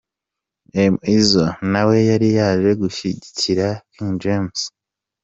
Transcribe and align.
M 0.93 0.95
Izzle 1.15 1.47
nawe 1.73 1.95
yari 2.09 2.29
yaje 2.37 2.71
gushyigikira 2.81 3.65
King 3.93 4.13
James. 4.23 4.59